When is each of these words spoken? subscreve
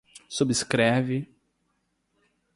subscreve 0.27 1.29